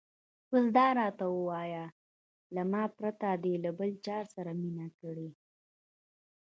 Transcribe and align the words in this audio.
اوس 0.51 0.65
دا 0.77 0.87
راته 0.99 1.25
ووایه، 1.29 1.85
له 2.55 2.61
ما 2.71 2.83
پرته 2.97 3.27
دې 3.43 3.53
له 3.63 3.69
بل 3.79 3.91
چا 4.05 4.17
سره 4.33 4.51
مینه 4.61 4.87
کړې؟ 4.99 5.29